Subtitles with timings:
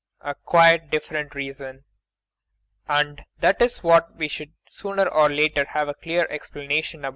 [0.21, 1.83] A quite different reason.
[2.87, 7.09] And that is what we must sooner or later have a clear explanation about.